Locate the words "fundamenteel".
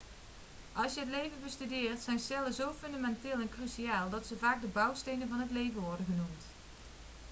2.81-3.31